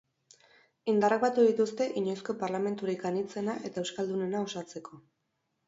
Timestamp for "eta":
3.71-3.85